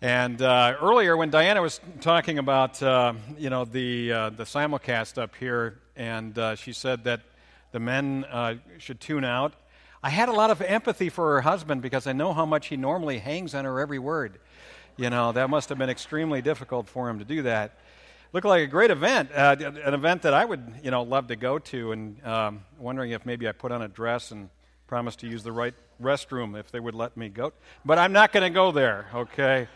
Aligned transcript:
And 0.00 0.40
uh, 0.40 0.76
earlier, 0.80 1.16
when 1.16 1.30
Diana 1.30 1.60
was 1.60 1.80
talking 2.00 2.38
about 2.38 2.80
uh, 2.80 3.14
you 3.36 3.50
know 3.50 3.64
the 3.64 4.12
uh, 4.12 4.30
the 4.30 4.44
simulcast 4.44 5.20
up 5.20 5.34
here, 5.34 5.80
and 5.96 6.38
uh, 6.38 6.54
she 6.54 6.72
said 6.72 7.02
that 7.04 7.22
the 7.72 7.80
men 7.80 8.24
uh, 8.30 8.54
should 8.78 9.00
tune 9.00 9.24
out, 9.24 9.54
I 10.00 10.10
had 10.10 10.28
a 10.28 10.32
lot 10.32 10.50
of 10.50 10.62
empathy 10.62 11.08
for 11.08 11.34
her 11.34 11.40
husband 11.40 11.82
because 11.82 12.06
I 12.06 12.12
know 12.12 12.32
how 12.32 12.46
much 12.46 12.68
he 12.68 12.76
normally 12.76 13.18
hangs 13.18 13.56
on 13.56 13.64
her 13.64 13.80
every 13.80 13.98
word. 13.98 14.38
You 14.96 15.10
know 15.10 15.32
that 15.32 15.50
must 15.50 15.68
have 15.70 15.78
been 15.78 15.90
extremely 15.90 16.42
difficult 16.42 16.88
for 16.88 17.10
him 17.10 17.18
to 17.18 17.24
do 17.24 17.42
that. 17.42 17.76
Looked 18.32 18.46
like 18.46 18.62
a 18.62 18.68
great 18.68 18.92
event, 18.92 19.30
uh, 19.34 19.56
an 19.58 19.94
event 19.94 20.22
that 20.22 20.32
I 20.32 20.44
would 20.44 20.74
you 20.80 20.92
know 20.92 21.02
love 21.02 21.26
to 21.26 21.36
go 21.36 21.58
to, 21.58 21.90
and 21.90 22.24
um, 22.24 22.60
wondering 22.78 23.10
if 23.10 23.26
maybe 23.26 23.48
I 23.48 23.52
put 23.52 23.72
on 23.72 23.82
a 23.82 23.88
dress 23.88 24.30
and 24.30 24.48
promise 24.86 25.16
to 25.16 25.26
use 25.26 25.42
the 25.42 25.52
right 25.52 25.74
restroom 26.00 26.56
if 26.58 26.70
they 26.70 26.78
would 26.78 26.94
let 26.94 27.16
me 27.16 27.28
go. 27.28 27.52
But 27.84 27.98
I'm 27.98 28.12
not 28.12 28.32
going 28.32 28.44
to 28.44 28.54
go 28.54 28.70
there. 28.70 29.08
Okay. 29.12 29.66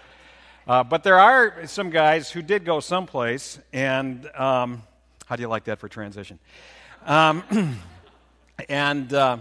Uh, 0.64 0.84
but 0.84 1.02
there 1.02 1.18
are 1.18 1.66
some 1.66 1.90
guys 1.90 2.30
who 2.30 2.40
did 2.40 2.64
go 2.64 2.78
someplace, 2.78 3.58
and 3.72 4.30
um, 4.36 4.84
how 5.26 5.34
do 5.34 5.42
you 5.42 5.48
like 5.48 5.64
that 5.64 5.80
for 5.80 5.88
transition? 5.88 6.38
Um, 7.04 7.42
and 8.68 9.12
uh, 9.12 9.38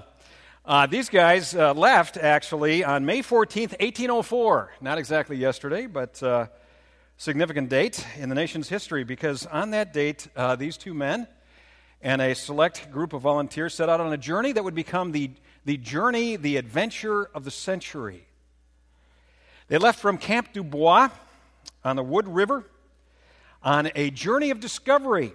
uh, 0.66 0.88
these 0.88 1.09
guys 1.09 1.55
uh, 1.55 1.75
left 1.75 2.17
actually 2.17 2.84
on 2.84 3.05
May 3.05 3.20
14th, 3.21 3.80
1804. 3.80 4.71
Not 4.81 4.97
exactly 4.97 5.38
yesterday, 5.38 5.85
but 5.85 6.21
uh, 6.23 6.47
significant 7.17 7.69
date 7.69 8.03
in 8.17 8.30
the 8.30 8.35
nation's 8.35 8.67
history 8.67 9.03
because 9.03 9.45
on 9.45 9.69
that 9.72 9.94
date, 9.94 10.27
uh, 10.35 10.55
these 10.55 10.75
two 10.75 10.95
men 10.95 11.27
and 12.02 12.19
a 12.19 12.33
select 12.33 12.91
group 12.91 13.13
of 13.13 13.22
volunteers 13.22 13.75
set 13.75 13.89
out 13.89 14.02
on 14.02 14.11
a 14.11 14.17
journey 14.17 14.53
that 14.53 14.63
would 14.63 14.73
become 14.73 15.11
the, 15.11 15.30
the 15.66 15.77
journey, 15.77 16.35
the 16.35 16.58
adventure 16.58 17.25
of 17.35 17.44
the 17.44 17.52
century. 17.52 18.25
They 19.71 19.77
left 19.77 19.99
from 19.99 20.17
Camp 20.17 20.52
Dubois 20.52 21.07
on 21.85 21.95
the 21.95 22.03
Wood 22.03 22.27
River 22.27 22.66
on 23.63 23.89
a 23.95 24.09
journey 24.09 24.50
of 24.50 24.59
discovery 24.59 25.31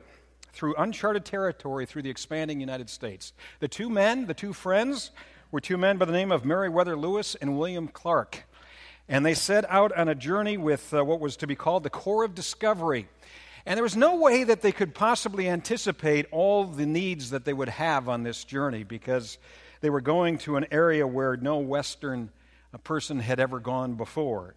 through 0.52 0.74
uncharted 0.76 1.24
territory 1.24 1.86
through 1.86 2.02
the 2.02 2.10
expanding 2.10 2.60
United 2.60 2.90
States. 2.90 3.32
The 3.60 3.68
two 3.68 3.88
men, 3.88 4.26
the 4.26 4.34
two 4.34 4.52
friends, 4.52 5.10
were 5.50 5.62
two 5.62 5.78
men 5.78 5.96
by 5.96 6.04
the 6.04 6.12
name 6.12 6.30
of 6.30 6.44
Meriwether 6.44 6.98
Lewis 6.98 7.34
and 7.34 7.58
William 7.58 7.88
Clark. 7.88 8.44
And 9.08 9.24
they 9.24 9.32
set 9.32 9.64
out 9.70 9.96
on 9.96 10.06
a 10.06 10.14
journey 10.14 10.58
with 10.58 10.92
uh, 10.92 11.02
what 11.02 11.18
was 11.18 11.38
to 11.38 11.46
be 11.46 11.56
called 11.56 11.82
the 11.82 11.88
Corps 11.88 12.24
of 12.24 12.34
Discovery. 12.34 13.08
And 13.64 13.78
there 13.78 13.82
was 13.82 13.96
no 13.96 14.16
way 14.16 14.44
that 14.44 14.60
they 14.60 14.70
could 14.70 14.94
possibly 14.94 15.48
anticipate 15.48 16.26
all 16.30 16.66
the 16.66 16.84
needs 16.84 17.30
that 17.30 17.46
they 17.46 17.54
would 17.54 17.70
have 17.70 18.06
on 18.06 18.22
this 18.22 18.44
journey 18.44 18.84
because 18.84 19.38
they 19.80 19.88
were 19.88 20.02
going 20.02 20.36
to 20.40 20.56
an 20.56 20.66
area 20.70 21.06
where 21.06 21.38
no 21.38 21.56
Western 21.56 22.28
a 22.76 22.78
person 22.78 23.18
had 23.20 23.40
ever 23.40 23.58
gone 23.58 23.94
before. 23.94 24.54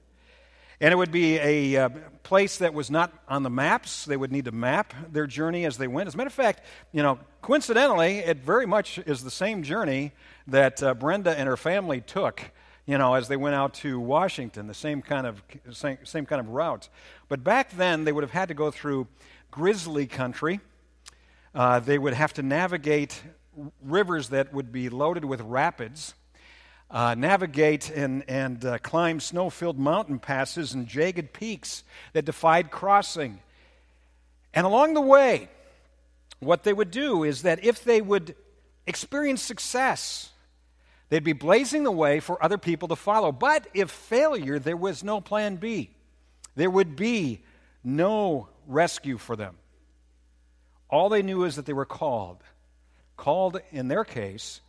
And 0.81 0.91
it 0.91 0.97
would 0.97 1.11
be 1.11 1.37
a 1.37 1.85
uh, 1.85 1.89
place 2.23 2.57
that 2.57 2.73
was 2.73 2.91
not 2.91 3.13
on 3.29 3.43
the 3.43 3.49
maps. 3.49 4.03
They 4.03 4.17
would 4.17 4.29
need 4.29 4.43
to 4.43 4.51
map 4.51 4.93
their 5.09 5.25
journey 5.25 5.65
as 5.65 5.77
they 5.77 5.87
went. 5.87 6.07
As 6.07 6.15
a 6.15 6.17
matter 6.17 6.27
of 6.27 6.33
fact, 6.33 6.61
you 6.91 7.01
know, 7.01 7.17
coincidentally, 7.41 8.17
it 8.17 8.39
very 8.39 8.65
much 8.65 8.97
is 8.97 9.23
the 9.23 9.31
same 9.31 9.63
journey 9.63 10.11
that 10.47 10.83
uh, 10.83 10.95
Brenda 10.95 11.31
and 11.31 11.47
her 11.47 11.55
family 11.55 12.01
took, 12.01 12.41
you 12.85 12.97
know, 12.97 13.13
as 13.13 13.29
they 13.29 13.37
went 13.37 13.55
out 13.55 13.73
to 13.75 13.97
Washington, 14.01 14.67
the 14.67 14.73
same 14.73 15.01
kind 15.01 15.25
of 15.25 15.41
same, 15.71 15.99
same 16.03 16.25
kind 16.25 16.41
of 16.41 16.49
route. 16.49 16.89
But 17.29 17.41
back 17.41 17.71
then, 17.71 18.03
they 18.03 18.11
would 18.11 18.25
have 18.25 18.31
had 18.31 18.49
to 18.49 18.53
go 18.53 18.69
through 18.69 19.07
grizzly 19.49 20.07
country. 20.07 20.59
Uh, 21.55 21.79
they 21.79 21.97
would 21.97 22.13
have 22.13 22.33
to 22.33 22.43
navigate 22.43 23.23
rivers 23.81 24.27
that 24.29 24.53
would 24.53 24.73
be 24.73 24.89
loaded 24.89 25.23
with 25.23 25.39
rapids 25.39 26.15
uh, 26.91 27.15
navigate 27.15 27.89
and, 27.89 28.23
and 28.27 28.65
uh, 28.65 28.77
climb 28.79 29.19
snow 29.19 29.49
filled 29.49 29.77
mountain 29.77 30.19
passes 30.19 30.73
and 30.73 30.87
jagged 30.87 31.33
peaks 31.33 31.83
that 32.13 32.25
defied 32.25 32.71
crossing. 32.71 33.39
And 34.53 34.65
along 34.65 34.95
the 34.95 35.01
way, 35.01 35.49
what 36.39 36.63
they 36.63 36.73
would 36.73 36.91
do 36.91 37.23
is 37.23 37.43
that 37.43 37.63
if 37.63 37.83
they 37.83 38.01
would 38.01 38.35
experience 38.87 39.41
success, 39.41 40.31
they'd 41.09 41.23
be 41.23 41.33
blazing 41.33 41.83
the 41.83 41.91
way 41.91 42.19
for 42.19 42.43
other 42.43 42.57
people 42.57 42.87
to 42.87 42.95
follow. 42.95 43.31
But 43.31 43.67
if 43.73 43.91
failure, 43.91 44.57
there 44.57 44.77
was 44.77 45.03
no 45.03 45.21
plan 45.21 45.57
B. 45.57 45.91
There 46.55 46.69
would 46.69 46.95
be 46.95 47.43
no 47.83 48.49
rescue 48.67 49.17
for 49.17 49.35
them. 49.35 49.55
All 50.89 51.09
they 51.09 51.21
knew 51.21 51.43
is 51.43 51.55
that 51.55 51.65
they 51.65 51.73
were 51.73 51.85
called. 51.85 52.43
Called, 53.15 53.61
in 53.71 53.89
their 53.89 54.03
case, 54.03 54.61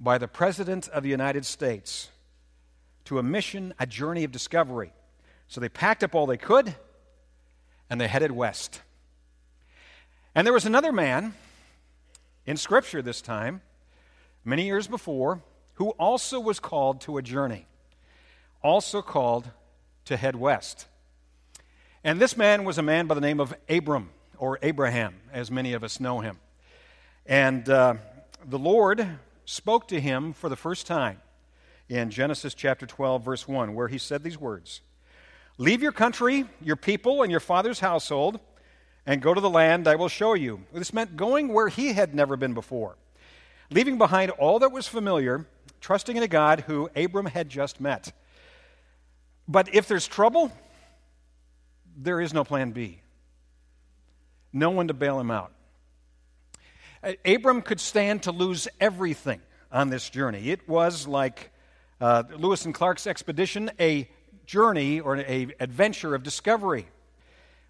by 0.00 0.16
the 0.16 0.26
President 0.26 0.88
of 0.88 1.02
the 1.02 1.10
United 1.10 1.44
States 1.44 2.08
to 3.04 3.18
a 3.18 3.22
mission, 3.22 3.74
a 3.78 3.86
journey 3.86 4.24
of 4.24 4.32
discovery. 4.32 4.92
So 5.46 5.60
they 5.60 5.68
packed 5.68 6.02
up 6.02 6.14
all 6.14 6.26
they 6.26 6.38
could 6.38 6.74
and 7.90 8.00
they 8.00 8.08
headed 8.08 8.32
west. 8.32 8.80
And 10.34 10.46
there 10.46 10.54
was 10.54 10.64
another 10.64 10.92
man 10.92 11.34
in 12.46 12.56
Scripture 12.56 13.02
this 13.02 13.20
time, 13.20 13.60
many 14.44 14.64
years 14.64 14.86
before, 14.86 15.42
who 15.74 15.90
also 15.90 16.40
was 16.40 16.60
called 16.60 17.00
to 17.02 17.18
a 17.18 17.22
journey, 17.22 17.66
also 18.62 19.02
called 19.02 19.50
to 20.06 20.16
head 20.16 20.36
west. 20.36 20.86
And 22.02 22.18
this 22.20 22.36
man 22.36 22.64
was 22.64 22.78
a 22.78 22.82
man 22.82 23.06
by 23.06 23.14
the 23.14 23.20
name 23.20 23.40
of 23.40 23.54
Abram, 23.68 24.10
or 24.38 24.58
Abraham, 24.62 25.16
as 25.32 25.50
many 25.50 25.74
of 25.74 25.84
us 25.84 26.00
know 26.00 26.20
him. 26.20 26.38
And 27.26 27.68
uh, 27.68 27.94
the 28.46 28.58
Lord 28.58 29.06
spoke 29.50 29.88
to 29.88 30.00
him 30.00 30.32
for 30.32 30.48
the 30.48 30.56
first 30.56 30.86
time 30.86 31.20
in 31.88 32.08
Genesis 32.08 32.54
chapter 32.54 32.86
12, 32.86 33.24
verse 33.24 33.48
1, 33.48 33.74
where 33.74 33.88
he 33.88 33.98
said 33.98 34.22
these 34.22 34.38
words 34.38 34.80
Leave 35.58 35.82
your 35.82 35.92
country, 35.92 36.46
your 36.62 36.76
people, 36.76 37.22
and 37.22 37.30
your 37.30 37.40
father's 37.40 37.80
household, 37.80 38.38
and 39.04 39.20
go 39.20 39.34
to 39.34 39.40
the 39.40 39.50
land 39.50 39.88
I 39.88 39.96
will 39.96 40.08
show 40.08 40.34
you. 40.34 40.62
This 40.72 40.94
meant 40.94 41.16
going 41.16 41.48
where 41.48 41.68
he 41.68 41.92
had 41.92 42.14
never 42.14 42.36
been 42.36 42.54
before, 42.54 42.96
leaving 43.70 43.98
behind 43.98 44.30
all 44.32 44.60
that 44.60 44.70
was 44.70 44.86
familiar, 44.86 45.46
trusting 45.80 46.16
in 46.16 46.22
a 46.22 46.28
God 46.28 46.60
who 46.60 46.88
Abram 46.94 47.26
had 47.26 47.48
just 47.48 47.80
met. 47.80 48.12
But 49.48 49.74
if 49.74 49.88
there's 49.88 50.06
trouble, 50.06 50.52
there 51.96 52.20
is 52.20 52.32
no 52.32 52.44
plan 52.44 52.70
B. 52.70 53.00
No 54.52 54.70
one 54.70 54.86
to 54.86 54.94
bail 54.94 55.18
him 55.18 55.32
out. 55.32 55.52
Abram 57.24 57.62
could 57.62 57.80
stand 57.80 58.24
to 58.24 58.32
lose 58.32 58.68
everything 58.80 59.40
on 59.72 59.90
this 59.90 60.10
journey. 60.10 60.50
It 60.50 60.68
was 60.68 61.06
like 61.06 61.50
uh, 62.00 62.24
Lewis 62.36 62.64
and 62.64 62.74
Clark's 62.74 63.06
expedition, 63.06 63.70
a 63.78 64.08
journey 64.46 65.00
or 65.00 65.14
an 65.14 65.52
adventure 65.60 66.14
of 66.14 66.22
discovery. 66.22 66.88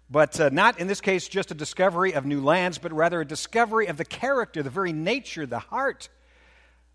But 0.09 0.39
uh, 0.39 0.49
not 0.51 0.79
in 0.79 0.87
this 0.87 0.99
case 0.99 1.27
just 1.29 1.51
a 1.51 1.53
discovery 1.53 2.13
of 2.13 2.25
new 2.25 2.41
lands, 2.41 2.77
but 2.77 2.91
rather 2.91 3.21
a 3.21 3.25
discovery 3.25 3.87
of 3.87 3.97
the 3.97 4.05
character, 4.05 4.61
the 4.61 4.69
very 4.69 4.91
nature, 4.91 5.45
the 5.45 5.59
heart 5.59 6.09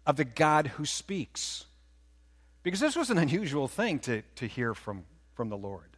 of 0.05 0.17
the 0.17 0.25
God 0.25 0.67
who 0.67 0.85
speaks. 0.85 1.65
Because 2.63 2.81
this 2.81 2.97
was 2.97 3.11
an 3.11 3.17
unusual 3.17 3.69
thing 3.69 4.01
to, 4.01 4.23
to 4.37 4.47
hear 4.47 4.75
from, 4.75 5.05
from 5.35 5.49
the 5.49 5.57
Lord. 5.57 5.97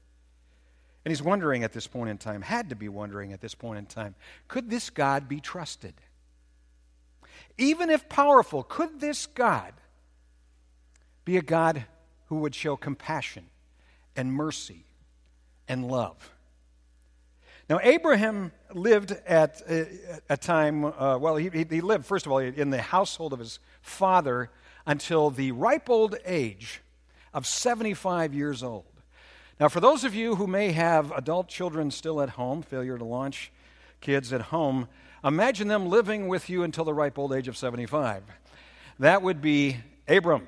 And 1.04 1.10
he's 1.10 1.22
wondering 1.22 1.64
at 1.64 1.72
this 1.72 1.86
point 1.86 2.10
in 2.10 2.18
time, 2.18 2.42
had 2.42 2.68
to 2.68 2.76
be 2.76 2.88
wondering 2.88 3.32
at 3.32 3.40
this 3.40 3.54
point 3.54 3.78
in 3.78 3.86
time, 3.86 4.14
could 4.46 4.68
this 4.68 4.90
God 4.90 5.28
be 5.28 5.40
trusted? 5.40 5.94
Even 7.56 7.90
if 7.90 8.08
powerful, 8.08 8.62
could 8.62 9.00
this 9.00 9.26
God 9.26 9.72
be 11.24 11.36
a 11.36 11.42
God 11.42 11.84
who 12.26 12.36
would 12.36 12.54
show 12.54 12.76
compassion 12.76 13.46
and 14.16 14.32
mercy 14.32 14.84
and 15.66 15.86
love? 15.86 16.30
Now, 17.68 17.80
Abraham 17.82 18.52
lived 18.72 19.12
at 19.26 19.60
a 20.30 20.36
time, 20.36 20.84
uh, 20.84 21.18
well, 21.18 21.36
he, 21.36 21.50
he 21.50 21.80
lived, 21.82 22.06
first 22.06 22.24
of 22.24 22.32
all, 22.32 22.38
in 22.38 22.70
the 22.70 22.80
household 22.80 23.34
of 23.34 23.40
his 23.40 23.58
father 23.82 24.50
until 24.86 25.28
the 25.28 25.52
ripe 25.52 25.90
old 25.90 26.16
age 26.24 26.80
of 27.34 27.46
75 27.46 28.32
years 28.32 28.62
old. 28.62 28.86
Now, 29.60 29.68
for 29.68 29.80
those 29.80 30.04
of 30.04 30.14
you 30.14 30.36
who 30.36 30.46
may 30.46 30.72
have 30.72 31.12
adult 31.12 31.48
children 31.48 31.90
still 31.90 32.22
at 32.22 32.30
home, 32.30 32.62
failure 32.62 32.96
to 32.96 33.04
launch 33.04 33.52
kids 34.00 34.32
at 34.32 34.40
home, 34.40 34.88
Imagine 35.24 35.68
them 35.68 35.88
living 35.88 36.28
with 36.28 36.48
you 36.48 36.62
until 36.62 36.84
the 36.84 36.94
ripe 36.94 37.18
old 37.18 37.32
age 37.32 37.48
of 37.48 37.56
75. 37.56 38.22
That 39.00 39.22
would 39.22 39.40
be 39.40 39.76
Abram. 40.06 40.46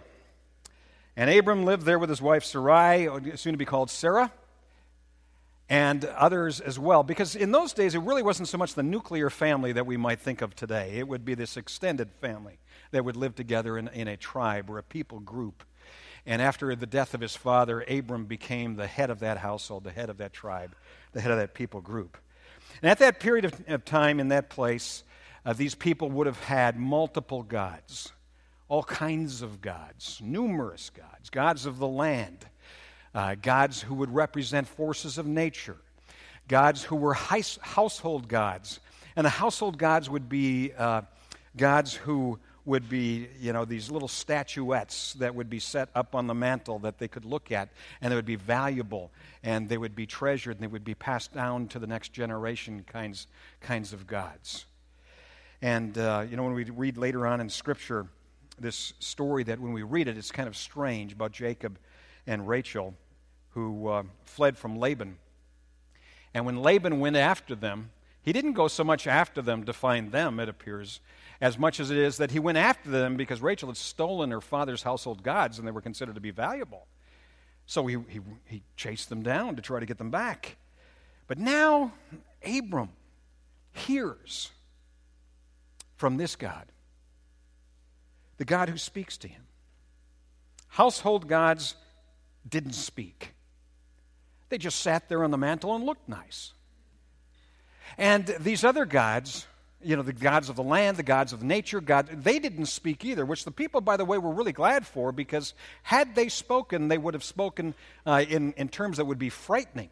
And 1.16 1.28
Abram 1.28 1.64
lived 1.64 1.84
there 1.84 1.98
with 1.98 2.08
his 2.08 2.22
wife 2.22 2.44
Sarai, 2.44 3.08
soon 3.34 3.52
to 3.52 3.58
be 3.58 3.64
called 3.64 3.90
Sarah, 3.90 4.32
and 5.68 6.04
others 6.04 6.60
as 6.60 6.78
well. 6.78 7.02
Because 7.02 7.36
in 7.36 7.52
those 7.52 7.72
days, 7.72 7.94
it 7.94 8.00
really 8.00 8.22
wasn't 8.22 8.48
so 8.48 8.58
much 8.58 8.74
the 8.74 8.82
nuclear 8.82 9.28
family 9.28 9.72
that 9.72 9.86
we 9.86 9.96
might 9.96 10.20
think 10.20 10.40
of 10.40 10.54
today. 10.54 10.98
It 10.98 11.06
would 11.06 11.24
be 11.24 11.34
this 11.34 11.56
extended 11.56 12.10
family 12.20 12.58
that 12.92 13.04
would 13.04 13.16
live 13.16 13.34
together 13.34 13.76
in, 13.76 13.88
in 13.88 14.08
a 14.08 14.16
tribe 14.16 14.70
or 14.70 14.78
a 14.78 14.82
people 14.82 15.20
group. 15.20 15.64
And 16.26 16.40
after 16.40 16.74
the 16.76 16.86
death 16.86 17.14
of 17.14 17.20
his 17.20 17.34
father, 17.34 17.82
Abram 17.88 18.26
became 18.26 18.76
the 18.76 18.86
head 18.86 19.10
of 19.10 19.20
that 19.20 19.38
household, 19.38 19.84
the 19.84 19.90
head 19.90 20.10
of 20.10 20.18
that 20.18 20.32
tribe, 20.32 20.74
the 21.12 21.20
head 21.20 21.32
of 21.32 21.38
that 21.38 21.54
people 21.54 21.80
group. 21.80 22.18
And 22.82 22.90
at 22.90 22.98
that 22.98 23.20
period 23.20 23.44
of, 23.44 23.54
of 23.68 23.84
time 23.84 24.20
in 24.20 24.28
that 24.28 24.50
place, 24.50 25.04
uh, 25.44 25.52
these 25.52 25.74
people 25.74 26.10
would 26.10 26.26
have 26.26 26.40
had 26.40 26.78
multiple 26.78 27.42
gods, 27.42 28.12
all 28.68 28.82
kinds 28.82 29.42
of 29.42 29.60
gods, 29.60 30.20
numerous 30.22 30.90
gods, 30.90 31.30
gods 31.30 31.66
of 31.66 31.78
the 31.78 31.88
land, 31.88 32.46
uh, 33.14 33.34
gods 33.40 33.80
who 33.82 33.94
would 33.94 34.14
represent 34.14 34.68
forces 34.68 35.18
of 35.18 35.26
nature, 35.26 35.76
gods 36.48 36.82
who 36.84 36.96
were 36.96 37.14
household 37.14 38.28
gods. 38.28 38.80
And 39.16 39.24
the 39.24 39.30
household 39.30 39.78
gods 39.78 40.08
would 40.08 40.28
be 40.28 40.72
uh, 40.76 41.02
gods 41.56 41.94
who 41.94 42.38
would 42.64 42.88
be, 42.88 43.28
you 43.40 43.52
know, 43.52 43.64
these 43.64 43.90
little 43.90 44.08
statuettes 44.08 45.14
that 45.14 45.34
would 45.34 45.48
be 45.48 45.58
set 45.58 45.88
up 45.94 46.14
on 46.14 46.26
the 46.26 46.34
mantle 46.34 46.78
that 46.80 46.98
they 46.98 47.08
could 47.08 47.24
look 47.24 47.50
at, 47.50 47.68
and 48.00 48.10
they 48.12 48.16
would 48.16 48.26
be 48.26 48.36
valuable, 48.36 49.10
and 49.42 49.68
they 49.68 49.78
would 49.78 49.94
be 49.94 50.06
treasured, 50.06 50.56
and 50.56 50.62
they 50.62 50.66
would 50.70 50.84
be 50.84 50.94
passed 50.94 51.32
down 51.32 51.68
to 51.68 51.78
the 51.78 51.86
next 51.86 52.12
generation 52.12 52.84
kinds, 52.86 53.26
kinds 53.60 53.92
of 53.92 54.06
gods. 54.06 54.66
And, 55.62 55.96
uh, 55.96 56.24
you 56.28 56.36
know, 56.36 56.44
when 56.44 56.54
we 56.54 56.64
read 56.64 56.96
later 56.96 57.26
on 57.26 57.40
in 57.40 57.48
Scripture 57.48 58.06
this 58.58 58.92
story 58.98 59.42
that 59.44 59.58
when 59.58 59.72
we 59.72 59.82
read 59.82 60.06
it, 60.06 60.18
it's 60.18 60.30
kind 60.30 60.48
of 60.48 60.56
strange 60.56 61.12
about 61.12 61.32
Jacob 61.32 61.78
and 62.26 62.46
Rachel 62.46 62.94
who 63.50 63.88
uh, 63.88 64.02
fled 64.24 64.56
from 64.56 64.78
Laban. 64.78 65.16
And 66.34 66.46
when 66.46 66.62
Laban 66.62 67.00
went 67.00 67.16
after 67.16 67.54
them, 67.54 67.90
he 68.22 68.32
didn't 68.32 68.52
go 68.52 68.68
so 68.68 68.84
much 68.84 69.06
after 69.06 69.42
them 69.42 69.64
to 69.64 69.72
find 69.72 70.12
them, 70.12 70.38
it 70.38 70.48
appears, 70.48 71.00
as 71.40 71.58
much 71.58 71.80
as 71.80 71.90
it 71.90 71.96
is 71.96 72.18
that 72.18 72.30
he 72.30 72.38
went 72.38 72.58
after 72.58 72.90
them 72.90 73.16
because 73.16 73.40
Rachel 73.40 73.68
had 73.68 73.76
stolen 73.76 74.30
her 74.30 74.40
father's 74.40 74.82
household 74.82 75.22
gods 75.22 75.58
and 75.58 75.66
they 75.66 75.72
were 75.72 75.80
considered 75.80 76.16
to 76.16 76.20
be 76.20 76.30
valuable. 76.30 76.86
So 77.66 77.86
he, 77.86 77.96
he, 78.08 78.20
he 78.46 78.62
chased 78.76 79.08
them 79.08 79.22
down 79.22 79.56
to 79.56 79.62
try 79.62 79.80
to 79.80 79.86
get 79.86 79.98
them 79.98 80.10
back. 80.10 80.56
But 81.26 81.38
now 81.38 81.92
Abram 82.44 82.90
hears 83.72 84.50
from 85.96 86.16
this 86.16 86.36
God, 86.36 86.66
the 88.38 88.44
God 88.44 88.68
who 88.68 88.76
speaks 88.76 89.16
to 89.18 89.28
him. 89.28 89.42
Household 90.68 91.28
gods 91.28 91.74
didn't 92.48 92.72
speak, 92.72 93.34
they 94.48 94.58
just 94.58 94.80
sat 94.80 95.08
there 95.08 95.22
on 95.22 95.30
the 95.30 95.38
mantle 95.38 95.74
and 95.74 95.84
looked 95.84 96.08
nice. 96.08 96.52
And 97.96 98.26
these 98.40 98.64
other 98.64 98.84
gods, 98.84 99.46
you 99.82 99.96
know, 99.96 100.02
the 100.02 100.12
gods 100.12 100.48
of 100.48 100.56
the 100.56 100.62
land, 100.62 100.96
the 100.96 101.02
gods 101.02 101.32
of 101.32 101.42
nature, 101.42 101.80
God, 101.80 102.06
they 102.08 102.38
didn't 102.38 102.66
speak 102.66 103.04
either, 103.04 103.24
which 103.24 103.44
the 103.44 103.50
people, 103.50 103.80
by 103.80 103.96
the 103.96 104.04
way, 104.04 104.18
were 104.18 104.32
really 104.32 104.52
glad 104.52 104.86
for 104.86 105.12
because 105.12 105.54
had 105.82 106.14
they 106.14 106.28
spoken, 106.28 106.88
they 106.88 106.98
would 106.98 107.14
have 107.14 107.24
spoken 107.24 107.74
uh, 108.06 108.24
in, 108.28 108.52
in 108.54 108.68
terms 108.68 108.98
that 108.98 109.06
would 109.06 109.18
be 109.18 109.30
frightening. 109.30 109.90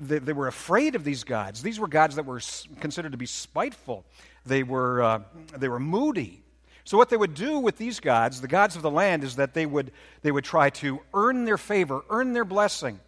They, 0.00 0.18
they, 0.18 0.32
were 0.32 0.46
afraid 0.46 0.94
of 0.94 1.02
these 1.02 1.24
gods. 1.24 1.62
These 1.62 1.80
were 1.80 1.88
gods 1.88 2.16
that 2.16 2.26
were 2.26 2.40
considered 2.80 3.12
to 3.12 3.18
be 3.18 3.26
spiteful, 3.26 4.04
they 4.44 4.62
were, 4.62 5.02
uh, 5.02 5.20
they 5.56 5.68
were 5.68 5.80
moody. 5.80 6.42
So, 6.84 6.96
what 6.96 7.10
they 7.10 7.18
would 7.18 7.34
do 7.34 7.58
with 7.58 7.76
these 7.76 8.00
gods, 8.00 8.40
the 8.40 8.48
gods 8.48 8.74
of 8.74 8.80
the 8.80 8.90
land, 8.90 9.22
is 9.22 9.36
that 9.36 9.52
they 9.52 9.66
would, 9.66 9.92
they 10.22 10.32
would 10.32 10.44
try 10.44 10.70
to 10.70 11.00
earn 11.12 11.44
their 11.44 11.58
favor, 11.58 12.02
earn 12.08 12.32
their 12.32 12.46
blessing 12.46 12.98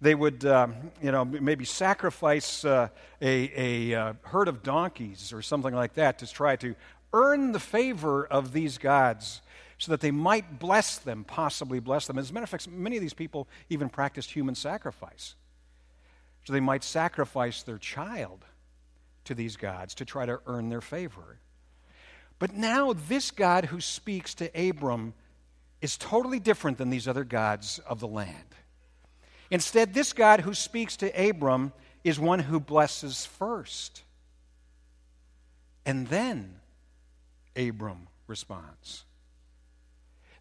they 0.00 0.14
would, 0.14 0.44
um, 0.44 0.74
you 1.02 1.10
know, 1.10 1.24
maybe 1.24 1.64
sacrifice 1.64 2.64
uh, 2.64 2.88
a, 3.22 3.90
a 3.92 3.98
uh, 3.98 4.12
herd 4.22 4.48
of 4.48 4.62
donkeys 4.62 5.32
or 5.32 5.40
something 5.40 5.74
like 5.74 5.94
that 5.94 6.18
to 6.18 6.30
try 6.30 6.56
to 6.56 6.74
earn 7.12 7.52
the 7.52 7.60
favor 7.60 8.26
of 8.26 8.52
these 8.52 8.76
gods 8.76 9.40
so 9.78 9.92
that 9.92 10.00
they 10.00 10.10
might 10.10 10.58
bless 10.58 10.98
them, 10.98 11.24
possibly 11.24 11.80
bless 11.80 12.06
them. 12.06 12.18
As 12.18 12.30
a 12.30 12.32
matter 12.32 12.44
of 12.44 12.50
fact, 12.50 12.68
many 12.68 12.96
of 12.96 13.02
these 13.02 13.14
people 13.14 13.48
even 13.68 13.88
practiced 13.88 14.30
human 14.30 14.54
sacrifice. 14.54 15.34
So 16.44 16.52
they 16.52 16.60
might 16.60 16.84
sacrifice 16.84 17.62
their 17.62 17.78
child 17.78 18.44
to 19.24 19.34
these 19.34 19.56
gods 19.56 19.94
to 19.96 20.04
try 20.04 20.26
to 20.26 20.40
earn 20.46 20.68
their 20.68 20.80
favor. 20.80 21.38
But 22.38 22.54
now, 22.54 22.92
this 22.92 23.30
God 23.30 23.66
who 23.66 23.80
speaks 23.80 24.34
to 24.34 24.68
Abram 24.68 25.14
is 25.80 25.96
totally 25.96 26.38
different 26.38 26.78
than 26.78 26.90
these 26.90 27.08
other 27.08 27.24
gods 27.24 27.80
of 27.86 27.98
the 27.98 28.06
land. 28.06 28.54
Instead, 29.50 29.94
this 29.94 30.12
God 30.12 30.40
who 30.40 30.54
speaks 30.54 30.96
to 30.98 31.28
Abram 31.28 31.72
is 32.04 32.18
one 32.18 32.38
who 32.38 32.60
blesses 32.60 33.24
first. 33.26 34.02
And 35.84 36.08
then 36.08 36.56
Abram 37.56 38.08
responds. 38.26 39.04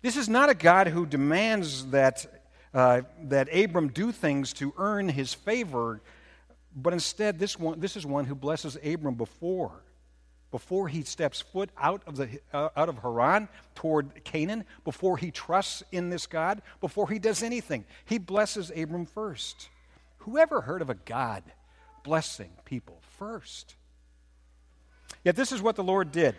This 0.02 0.18
is 0.18 0.30
not 0.30 0.50
a 0.50 0.56
God 0.56 0.88
who 0.88 1.06
demands 1.06 1.88
that, 1.88 2.26
uh, 2.74 3.02
that 3.24 3.54
Abram 3.56 3.90
do 3.90 4.12
things 4.12 4.54
to 4.54 4.74
earn 4.78 5.10
his 5.10 5.34
favor, 5.34 6.02
but 6.76 6.94
instead, 6.94 7.40
this, 7.40 7.58
one, 7.58 7.80
this 7.80 7.96
is 7.96 8.06
one 8.06 8.26
who 8.26 8.36
blesses 8.36 8.78
Abram 8.84 9.16
before 9.16 9.82
before 10.52 10.88
he 10.88 11.04
steps 11.04 11.42
foot 11.42 11.70
out 11.78 12.02
of, 12.08 12.16
the, 12.18 12.40
uh, 12.54 12.70
out 12.78 12.90
of 12.90 13.00
Haran 13.00 13.50
toward 13.74 14.24
Canaan, 14.24 14.66
before 14.84 15.18
he 15.18 15.32
trusts 15.32 15.84
in 15.92 16.10
this 16.10 16.28
God, 16.28 16.62
before 16.82 17.10
he 17.10 17.20
does 17.20 17.44
anything. 17.44 17.86
He 18.06 18.18
blesses 18.18 18.72
Abram 18.76 19.06
first. 19.06 19.70
Whoever 20.20 20.62
heard 20.62 20.82
of 20.82 20.90
a 20.90 20.96
God 20.96 21.44
blessing 22.04 22.52
people 22.64 23.02
first? 23.18 23.76
Yet 25.24 25.36
this 25.36 25.52
is 25.52 25.62
what 25.62 25.76
the 25.76 25.84
Lord 25.84 26.12
did 26.12 26.36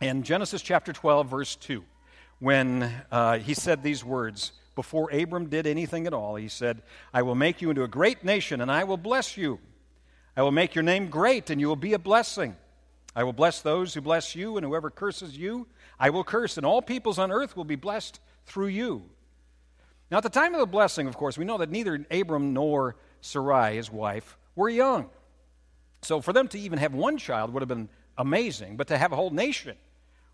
in 0.00 0.22
Genesis 0.22 0.62
chapter 0.62 0.92
12, 0.92 1.28
verse 1.28 1.56
2, 1.56 1.84
when 2.38 2.92
uh, 3.10 3.38
he 3.38 3.54
said 3.54 3.82
these 3.82 4.04
words. 4.04 4.52
Before 4.74 5.08
Abram 5.12 5.48
did 5.48 5.68
anything 5.68 6.06
at 6.08 6.12
all, 6.12 6.34
he 6.34 6.48
said, 6.48 6.82
I 7.12 7.22
will 7.22 7.36
make 7.36 7.62
you 7.62 7.70
into 7.70 7.84
a 7.84 7.88
great 7.88 8.24
nation, 8.24 8.60
and 8.60 8.72
I 8.72 8.82
will 8.84 8.96
bless 8.96 9.36
you. 9.36 9.60
I 10.36 10.42
will 10.42 10.50
make 10.50 10.74
your 10.74 10.82
name 10.82 11.08
great, 11.10 11.48
and 11.48 11.60
you 11.60 11.68
will 11.68 11.76
be 11.76 11.92
a 11.92 11.98
blessing. 11.98 12.56
I 13.16 13.24
will 13.24 13.32
bless 13.32 13.60
those 13.60 13.94
who 13.94 14.00
bless 14.00 14.34
you, 14.34 14.56
and 14.56 14.66
whoever 14.66 14.90
curses 14.90 15.36
you, 15.36 15.68
I 15.98 16.10
will 16.10 16.24
curse, 16.24 16.56
and 16.56 16.66
all 16.66 16.82
peoples 16.82 17.18
on 17.18 17.30
earth 17.30 17.56
will 17.56 17.64
be 17.64 17.76
blessed 17.76 18.20
through 18.46 18.68
you. 18.68 19.04
Now, 20.10 20.18
at 20.18 20.22
the 20.22 20.28
time 20.28 20.54
of 20.54 20.60
the 20.60 20.66
blessing, 20.66 21.06
of 21.06 21.16
course, 21.16 21.38
we 21.38 21.44
know 21.44 21.58
that 21.58 21.70
neither 21.70 22.04
Abram 22.10 22.52
nor 22.52 22.96
Sarai, 23.20 23.76
his 23.76 23.90
wife, 23.90 24.36
were 24.54 24.68
young. 24.68 25.10
So 26.02 26.20
for 26.20 26.32
them 26.32 26.48
to 26.48 26.58
even 26.58 26.78
have 26.78 26.92
one 26.92 27.16
child 27.16 27.52
would 27.52 27.62
have 27.62 27.68
been 27.68 27.88
amazing, 28.18 28.76
but 28.76 28.88
to 28.88 28.98
have 28.98 29.12
a 29.12 29.16
whole 29.16 29.30
nation 29.30 29.76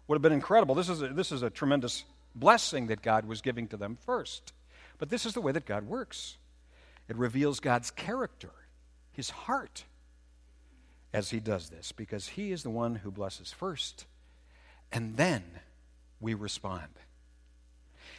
would 0.08 0.16
have 0.16 0.22
been 0.22 0.32
incredible. 0.32 0.74
This 0.74 0.88
is 0.88 1.02
a, 1.02 1.08
this 1.08 1.30
is 1.30 1.42
a 1.42 1.50
tremendous 1.50 2.04
blessing 2.34 2.88
that 2.88 3.02
God 3.02 3.26
was 3.26 3.40
giving 3.40 3.68
to 3.68 3.76
them 3.76 3.96
first. 4.04 4.52
But 4.98 5.08
this 5.08 5.24
is 5.24 5.34
the 5.34 5.40
way 5.40 5.52
that 5.52 5.66
God 5.66 5.86
works 5.86 6.36
it 7.08 7.16
reveals 7.16 7.58
God's 7.58 7.90
character, 7.90 8.52
his 9.12 9.30
heart 9.30 9.84
as 11.12 11.30
he 11.30 11.40
does 11.40 11.70
this 11.70 11.92
because 11.92 12.28
he 12.28 12.52
is 12.52 12.62
the 12.62 12.70
one 12.70 12.96
who 12.96 13.10
blesses 13.10 13.52
first, 13.52 14.06
and 14.92 15.16
then 15.16 15.42
we 16.20 16.34
respond. 16.34 16.88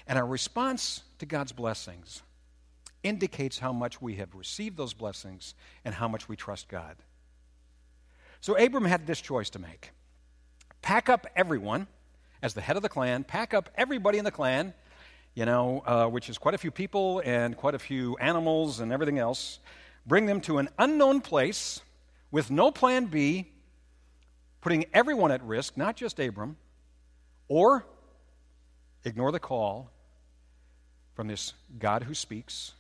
And 0.08 0.18
our 0.18 0.26
response 0.26 1.04
to 1.20 1.26
God's 1.26 1.52
blessings 1.52 2.22
indicates 3.04 3.60
how 3.60 3.74
much 3.74 4.02
we 4.02 4.16
have 4.16 4.36
received 4.36 4.78
those 4.78 4.94
blessings 4.94 5.56
and 5.86 5.96
how 5.96 6.08
much 6.08 6.28
we 6.28 6.36
trust 6.36 6.68
God. 6.68 6.98
So 8.42 8.58
Abram 8.58 8.86
had 8.86 9.08
this 9.08 9.22
choice 9.22 9.50
to 9.52 9.60
make 9.60 9.92
pack 10.82 11.10
up 11.10 11.28
everyone 11.36 11.88
as 12.42 12.56
the 12.56 12.62
head 12.62 12.76
of 12.76 12.82
the 12.82 12.90
clan, 12.90 13.24
pack 13.24 13.54
up 13.54 13.70
everybody 13.76 14.18
in 14.18 14.26
the 14.26 14.32
clan, 14.32 14.74
you 15.36 15.46
know, 15.46 15.84
uh, 15.86 16.08
which 16.08 16.28
is 16.28 16.40
quite 16.40 16.56
a 16.56 16.58
few 16.58 16.72
people 16.72 17.22
and 17.24 17.56
quite 17.56 17.76
a 17.76 17.80
few 17.80 18.18
animals 18.18 18.80
and 18.80 18.92
everything 18.92 19.20
else, 19.20 19.60
bring 20.08 20.26
them 20.26 20.42
to 20.42 20.58
an 20.58 20.68
unknown 20.80 21.22
place 21.22 21.82
with 22.32 22.50
no 22.50 22.72
plan 22.72 23.06
B, 23.06 23.52
putting 24.62 24.86
everyone 24.94 25.32
at 25.32 25.44
risk, 25.44 25.78
not 25.78 25.96
just 25.96 26.20
Abram, 26.20 26.58
or 27.48 27.86
ignore 29.04 29.32
the 29.32 29.40
call 29.40 29.92
from 31.14 31.28
this 31.28 31.54
God 31.78 32.04
who 32.04 32.14
speaks 32.14 32.74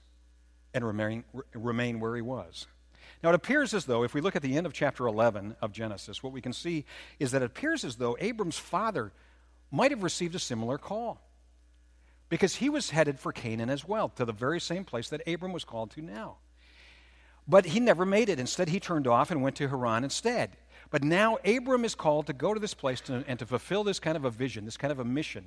and 0.73 0.85
remain, 0.85 1.23
remain 1.53 1.99
where 1.99 2.15
he 2.15 2.21
was. 2.21 2.67
Now, 3.23 3.29
it 3.29 3.35
appears 3.35 3.73
as 3.73 3.85
though, 3.85 4.03
if 4.03 4.13
we 4.13 4.21
look 4.21 4.35
at 4.35 4.41
the 4.41 4.57
end 4.57 4.65
of 4.65 4.73
chapter 4.73 5.05
11 5.05 5.55
of 5.61 5.71
Genesis, 5.71 6.23
what 6.23 6.33
we 6.33 6.41
can 6.41 6.53
see 6.53 6.85
is 7.19 7.31
that 7.31 7.41
it 7.41 7.45
appears 7.45 7.83
as 7.83 7.97
though 7.97 8.17
Abram's 8.19 8.57
father 8.57 9.11
might 9.69 9.91
have 9.91 10.03
received 10.03 10.33
a 10.33 10.39
similar 10.39 10.77
call 10.77 11.21
because 12.29 12.55
he 12.55 12.69
was 12.69 12.89
headed 12.89 13.19
for 13.19 13.31
Canaan 13.31 13.69
as 13.69 13.85
well, 13.85 14.09
to 14.09 14.25
the 14.25 14.31
very 14.31 14.59
same 14.59 14.85
place 14.85 15.09
that 15.09 15.27
Abram 15.27 15.51
was 15.51 15.65
called 15.65 15.91
to 15.91 16.01
now. 16.01 16.37
But 17.47 17.65
he 17.65 17.79
never 17.79 18.05
made 18.05 18.29
it. 18.29 18.39
Instead, 18.39 18.69
he 18.69 18.79
turned 18.79 19.07
off 19.07 19.31
and 19.31 19.41
went 19.41 19.55
to 19.57 19.67
Haran 19.67 20.03
instead. 20.03 20.57
But 20.89 21.03
now 21.03 21.37
Abram 21.45 21.85
is 21.85 21.95
called 21.95 22.27
to 22.27 22.33
go 22.33 22.53
to 22.53 22.59
this 22.59 22.73
place 22.73 23.01
to, 23.01 23.23
and 23.27 23.39
to 23.39 23.45
fulfill 23.45 23.83
this 23.83 23.99
kind 23.99 24.17
of 24.17 24.25
a 24.25 24.29
vision, 24.29 24.65
this 24.65 24.77
kind 24.77 24.91
of 24.91 24.99
a 24.99 25.05
mission. 25.05 25.45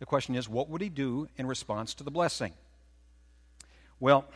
The 0.00 0.06
question 0.06 0.34
is, 0.34 0.48
what 0.48 0.68
would 0.68 0.80
he 0.80 0.88
do 0.88 1.28
in 1.36 1.46
response 1.46 1.94
to 1.94 2.04
the 2.04 2.10
blessing? 2.10 2.52
Well, 4.00 4.26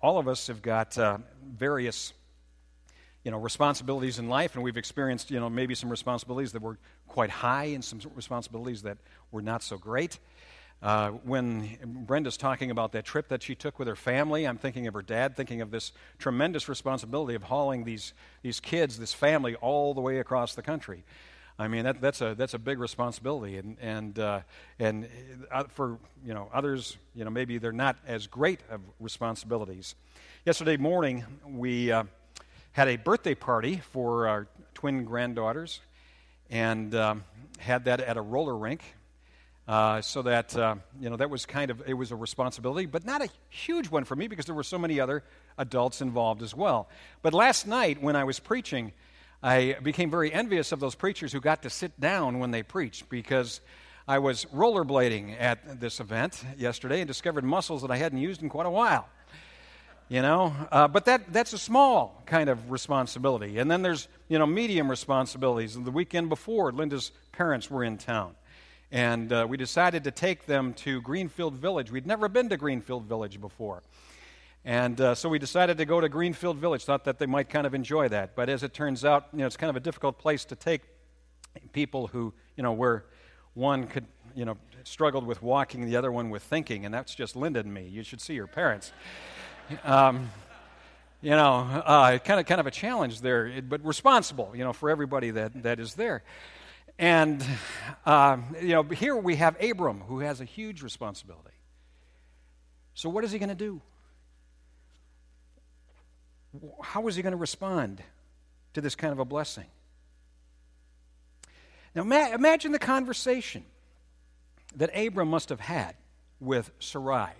all 0.00 0.18
of 0.18 0.28
us 0.28 0.46
have 0.46 0.62
got 0.62 0.96
uh, 0.96 1.18
various 1.44 2.14
you 3.24 3.30
know, 3.30 3.38
responsibilities 3.38 4.18
in 4.18 4.28
life, 4.28 4.54
and 4.54 4.64
we've 4.64 4.78
experienced, 4.78 5.30
you 5.30 5.38
know, 5.40 5.50
maybe 5.50 5.74
some 5.74 5.90
responsibilities 5.90 6.52
that 6.52 6.62
were 6.62 6.78
quite 7.06 7.28
high 7.28 7.64
and 7.64 7.84
some 7.84 8.00
responsibilities 8.14 8.82
that 8.82 8.96
were 9.30 9.42
not 9.42 9.62
so 9.62 9.76
great. 9.76 10.18
Uh, 10.82 11.10
when 11.10 11.76
Brenda's 12.06 12.38
talking 12.38 12.70
about 12.70 12.92
that 12.92 13.04
trip 13.04 13.28
that 13.28 13.42
she 13.42 13.54
took 13.54 13.78
with 13.78 13.86
her 13.86 13.96
family, 13.96 14.46
I'm 14.46 14.56
thinking 14.56 14.86
of 14.86 14.94
her 14.94 15.02
dad, 15.02 15.36
thinking 15.36 15.60
of 15.60 15.70
this 15.70 15.92
tremendous 16.18 16.68
responsibility 16.68 17.34
of 17.34 17.42
hauling 17.42 17.84
these, 17.84 18.14
these 18.42 18.60
kids, 18.60 18.98
this 18.98 19.12
family, 19.12 19.56
all 19.56 19.92
the 19.92 20.00
way 20.00 20.18
across 20.18 20.54
the 20.54 20.62
country. 20.62 21.04
I 21.58 21.68
mean, 21.68 21.84
that, 21.84 22.00
that's, 22.00 22.22
a, 22.22 22.34
that's 22.34 22.54
a 22.54 22.58
big 22.58 22.78
responsibility. 22.78 23.58
And, 23.58 23.76
and, 23.82 24.18
uh, 24.18 24.40
and 24.78 25.06
uh, 25.52 25.64
for 25.64 25.98
you 26.24 26.32
know, 26.32 26.48
others, 26.54 26.96
you 27.14 27.24
know, 27.24 27.30
maybe 27.30 27.58
they're 27.58 27.72
not 27.72 27.98
as 28.06 28.26
great 28.26 28.60
of 28.70 28.80
responsibilities. 28.98 29.94
Yesterday 30.46 30.78
morning, 30.78 31.26
we 31.46 31.92
uh, 31.92 32.04
had 32.72 32.88
a 32.88 32.96
birthday 32.96 33.34
party 33.34 33.82
for 33.92 34.26
our 34.26 34.46
twin 34.72 35.04
granddaughters 35.04 35.80
and 36.48 36.94
um, 36.94 37.24
had 37.58 37.84
that 37.84 38.00
at 38.00 38.16
a 38.16 38.22
roller 38.22 38.56
rink. 38.56 38.82
Uh, 39.70 40.02
so 40.02 40.20
that 40.20 40.56
uh, 40.56 40.74
you 41.00 41.08
know 41.08 41.14
that 41.14 41.30
was 41.30 41.46
kind 41.46 41.70
of 41.70 41.80
it 41.86 41.94
was 41.94 42.10
a 42.10 42.16
responsibility, 42.16 42.86
but 42.86 43.04
not 43.04 43.22
a 43.22 43.28
huge 43.50 43.88
one 43.88 44.02
for 44.02 44.16
me 44.16 44.26
because 44.26 44.44
there 44.44 44.54
were 44.56 44.64
so 44.64 44.76
many 44.76 44.98
other 44.98 45.22
adults 45.58 46.00
involved 46.00 46.42
as 46.42 46.52
well. 46.52 46.88
But 47.22 47.34
last 47.34 47.68
night 47.68 48.02
when 48.02 48.16
I 48.16 48.24
was 48.24 48.40
preaching, 48.40 48.90
I 49.44 49.76
became 49.80 50.10
very 50.10 50.32
envious 50.32 50.72
of 50.72 50.80
those 50.80 50.96
preachers 50.96 51.32
who 51.32 51.40
got 51.40 51.62
to 51.62 51.70
sit 51.70 52.00
down 52.00 52.40
when 52.40 52.50
they 52.50 52.64
preached 52.64 53.08
because 53.08 53.60
I 54.08 54.18
was 54.18 54.44
rollerblading 54.46 55.36
at 55.40 55.78
this 55.78 56.00
event 56.00 56.44
yesterday 56.58 57.02
and 57.02 57.06
discovered 57.06 57.44
muscles 57.44 57.82
that 57.82 57.92
I 57.92 57.96
hadn't 57.96 58.18
used 58.18 58.42
in 58.42 58.48
quite 58.48 58.66
a 58.66 58.70
while. 58.70 59.08
You 60.08 60.22
know, 60.22 60.52
uh, 60.72 60.88
but 60.88 61.04
that, 61.04 61.32
that's 61.32 61.52
a 61.52 61.58
small 61.58 62.20
kind 62.26 62.50
of 62.50 62.72
responsibility. 62.72 63.58
And 63.58 63.70
then 63.70 63.82
there's, 63.82 64.08
you 64.28 64.40
know, 64.40 64.46
medium 64.46 64.90
responsibilities. 64.90 65.76
The 65.80 65.92
weekend 65.92 66.28
before, 66.28 66.72
Linda's 66.72 67.12
parents 67.30 67.70
were 67.70 67.84
in 67.84 67.98
town. 67.98 68.34
And 68.92 69.32
uh, 69.32 69.46
we 69.48 69.56
decided 69.56 70.04
to 70.04 70.10
take 70.10 70.46
them 70.46 70.74
to 70.74 71.00
Greenfield 71.02 71.54
Village. 71.54 71.92
We'd 71.92 72.06
never 72.06 72.28
been 72.28 72.48
to 72.48 72.56
Greenfield 72.56 73.04
Village 73.04 73.40
before. 73.40 73.82
And 74.64 75.00
uh, 75.00 75.14
so 75.14 75.28
we 75.28 75.38
decided 75.38 75.78
to 75.78 75.84
go 75.84 76.00
to 76.00 76.08
Greenfield 76.08 76.58
Village, 76.58 76.84
thought 76.84 77.04
that 77.04 77.18
they 77.18 77.26
might 77.26 77.48
kind 77.48 77.66
of 77.66 77.74
enjoy 77.74 78.08
that. 78.08 78.34
But 78.34 78.48
as 78.48 78.62
it 78.62 78.74
turns 78.74 79.04
out, 79.04 79.28
you 79.32 79.38
know, 79.38 79.46
it's 79.46 79.56
kind 79.56 79.70
of 79.70 79.76
a 79.76 79.80
difficult 79.80 80.18
place 80.18 80.44
to 80.46 80.56
take 80.56 80.82
people 81.72 82.08
who, 82.08 82.34
you 82.56 82.62
know, 82.62 82.72
where 82.72 83.04
one 83.54 83.86
could, 83.86 84.06
you 84.34 84.44
know, 84.44 84.56
struggled 84.84 85.26
with 85.26 85.42
walking, 85.42 85.86
the 85.86 85.96
other 85.96 86.12
one 86.12 86.28
with 86.28 86.42
thinking, 86.42 86.84
and 86.84 86.92
that's 86.92 87.14
just 87.14 87.36
Linda 87.36 87.60
and 87.60 87.72
me. 87.72 87.86
You 87.88 88.02
should 88.02 88.20
see 88.20 88.34
your 88.34 88.46
parents. 88.46 88.92
Um, 89.84 90.30
you 91.22 91.30
know, 91.30 91.82
uh, 91.84 92.18
kind 92.18 92.40
of 92.40 92.46
kind 92.46 92.60
of 92.60 92.66
a 92.66 92.70
challenge 92.70 93.20
there, 93.20 93.62
but 93.62 93.84
responsible, 93.84 94.50
you 94.54 94.64
know, 94.64 94.72
for 94.72 94.90
everybody 94.90 95.30
that, 95.30 95.62
that 95.62 95.78
is 95.78 95.94
there. 95.94 96.22
And, 97.00 97.42
uh, 98.04 98.36
you 98.60 98.68
know, 98.68 98.82
here 98.82 99.16
we 99.16 99.36
have 99.36 99.56
Abram, 99.58 100.02
who 100.02 100.20
has 100.20 100.42
a 100.42 100.44
huge 100.44 100.82
responsibility. 100.82 101.56
So, 102.92 103.08
what 103.08 103.24
is 103.24 103.32
he 103.32 103.38
going 103.38 103.48
to 103.48 103.54
do? 103.54 103.80
how 106.82 107.06
is 107.06 107.14
he 107.14 107.22
going 107.22 107.30
to 107.30 107.36
respond 107.36 108.02
to 108.74 108.80
this 108.80 108.96
kind 108.96 109.12
of 109.12 109.20
a 109.20 109.24
blessing? 109.24 109.66
Now, 111.94 112.02
ma- 112.02 112.32
imagine 112.34 112.72
the 112.72 112.78
conversation 112.80 113.64
that 114.74 114.90
Abram 114.92 115.28
must 115.28 115.48
have 115.50 115.60
had 115.60 115.94
with 116.40 116.72
Sarai 116.80 117.30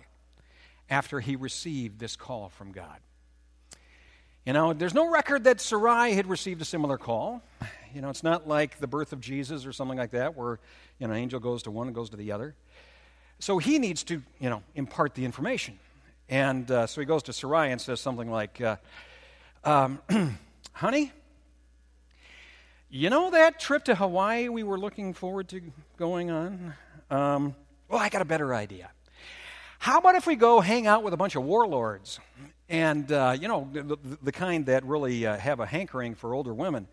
after 0.89 1.19
he 1.19 1.35
received 1.35 1.99
this 1.99 2.15
call 2.15 2.49
from 2.49 2.71
God. 2.71 2.99
You 4.45 4.53
know, 4.53 4.71
there's 4.73 4.93
no 4.93 5.09
record 5.09 5.43
that 5.43 5.59
Sarai 5.59 6.13
had 6.13 6.27
received 6.27 6.61
a 6.61 6.65
similar 6.65 6.97
call. 6.97 7.43
You 7.93 8.01
know, 8.01 8.09
it's 8.09 8.23
not 8.23 8.47
like 8.47 8.79
the 8.79 8.87
birth 8.87 9.13
of 9.13 9.21
Jesus 9.21 9.65
or 9.65 9.73
something 9.73 9.97
like 9.97 10.11
that, 10.11 10.35
where 10.35 10.59
you 10.99 11.07
know, 11.07 11.13
an 11.13 11.19
angel 11.19 11.39
goes 11.39 11.63
to 11.63 11.71
one 11.71 11.87
and 11.87 11.95
goes 11.95 12.09
to 12.11 12.17
the 12.17 12.31
other. 12.31 12.55
So 13.39 13.57
he 13.57 13.79
needs 13.79 14.03
to, 14.03 14.21
you 14.39 14.49
know, 14.49 14.61
impart 14.75 15.15
the 15.15 15.25
information. 15.25 15.79
And 16.29 16.69
uh, 16.71 16.87
so 16.87 17.01
he 17.01 17.05
goes 17.05 17.23
to 17.23 17.33
Sarai 17.33 17.71
and 17.71 17.81
says 17.81 17.99
something 17.99 18.29
like, 18.29 18.61
uh, 18.61 18.77
um, 19.63 19.99
Honey, 20.73 21.11
you 22.89 23.09
know 23.09 23.31
that 23.31 23.59
trip 23.59 23.85
to 23.85 23.95
Hawaii 23.95 24.47
we 24.49 24.63
were 24.63 24.79
looking 24.79 25.13
forward 25.13 25.49
to 25.49 25.61
going 25.97 26.29
on? 26.29 26.73
Um, 27.09 27.55
well, 27.89 27.99
I 27.99 28.09
got 28.09 28.21
a 28.21 28.25
better 28.25 28.53
idea. 28.53 28.89
How 29.79 29.97
about 29.97 30.15
if 30.15 30.27
we 30.27 30.35
go 30.35 30.61
hang 30.61 30.87
out 30.87 31.03
with 31.03 31.13
a 31.13 31.17
bunch 31.17 31.35
of 31.35 31.43
warlords? 31.43 32.19
And, 32.69 33.11
uh, 33.11 33.35
you 33.37 33.47
know, 33.47 33.67
the, 33.73 33.97
the, 34.21 34.31
kind 34.31 34.67
that 34.67 34.85
really 34.85 35.25
uh, 35.25 35.35
have 35.35 35.59
a 35.59 35.65
hankering 35.65 36.15
for 36.15 36.33
older 36.33 36.53
women. 36.53 36.87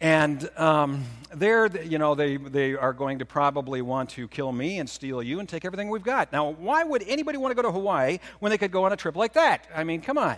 And 0.00 0.48
um, 0.56 1.04
they're, 1.34 1.66
you 1.82 1.98
know, 1.98 2.14
they, 2.14 2.36
they 2.36 2.74
are 2.74 2.92
going 2.92 3.18
to 3.18 3.24
probably 3.24 3.82
want 3.82 4.10
to 4.10 4.28
kill 4.28 4.52
me 4.52 4.78
and 4.78 4.88
steal 4.88 5.22
you 5.22 5.40
and 5.40 5.48
take 5.48 5.64
everything 5.64 5.90
we've 5.90 6.04
got. 6.04 6.32
Now, 6.32 6.50
why 6.50 6.84
would 6.84 7.02
anybody 7.06 7.36
want 7.36 7.50
to 7.50 7.56
go 7.60 7.62
to 7.62 7.72
Hawaii 7.72 8.18
when 8.38 8.50
they 8.50 8.58
could 8.58 8.70
go 8.70 8.84
on 8.84 8.92
a 8.92 8.96
trip 8.96 9.16
like 9.16 9.32
that? 9.32 9.66
I 9.74 9.82
mean, 9.82 10.00
come 10.00 10.16
on. 10.16 10.36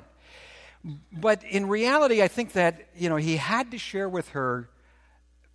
But 1.13 1.45
in 1.45 1.69
reality, 1.69 2.23
I 2.23 2.29
think 2.29 2.53
that, 2.53 2.89
you 2.97 3.11
know, 3.11 3.17
he 3.17 3.37
had 3.37 3.71
to 3.73 3.79
share 3.79 4.09
with 4.09 4.31
her 4.31 4.71